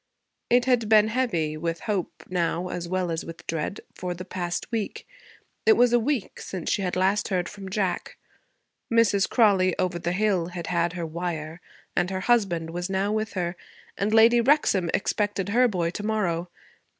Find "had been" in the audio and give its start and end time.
0.65-1.09